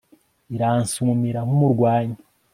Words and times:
iransumira 0.55 1.39
nk'umurwanyi 1.47 2.17